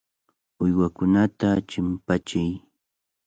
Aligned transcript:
Uywakunata 0.63 1.49
chimpachiy. 1.69 2.53